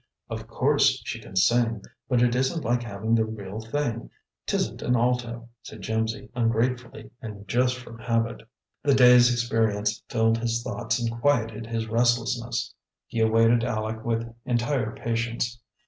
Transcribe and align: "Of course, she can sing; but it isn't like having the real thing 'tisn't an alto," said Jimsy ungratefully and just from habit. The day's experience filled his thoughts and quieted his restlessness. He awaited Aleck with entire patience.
"Of 0.31 0.47
course, 0.47 0.99
she 1.05 1.19
can 1.19 1.35
sing; 1.35 1.83
but 2.09 2.23
it 2.23 2.33
isn't 2.33 2.65
like 2.65 2.81
having 2.81 3.13
the 3.13 3.23
real 3.23 3.59
thing 3.61 4.09
'tisn't 4.47 4.81
an 4.81 4.95
alto," 4.95 5.47
said 5.61 5.81
Jimsy 5.83 6.27
ungratefully 6.33 7.11
and 7.21 7.47
just 7.47 7.77
from 7.77 7.99
habit. 7.99 8.41
The 8.81 8.95
day's 8.95 9.31
experience 9.31 10.01
filled 10.09 10.39
his 10.39 10.63
thoughts 10.63 10.97
and 10.99 11.11
quieted 11.21 11.67
his 11.67 11.87
restlessness. 11.87 12.73
He 13.05 13.19
awaited 13.19 13.63
Aleck 13.63 14.03
with 14.03 14.27
entire 14.43 14.95
patience. 14.95 15.59